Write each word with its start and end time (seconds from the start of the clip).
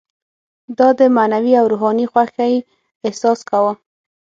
ما 0.77 0.87
د 0.99 1.01
معنوي 1.15 1.53
او 1.61 1.65
روحاني 1.71 2.05
خوښۍ 2.11 2.55
احساس 3.07 3.39
کاوه. 3.49 3.73